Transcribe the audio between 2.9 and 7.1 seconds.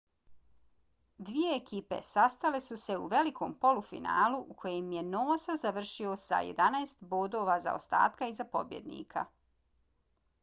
u velikom polufinalu u kojem je noosa završio sa 11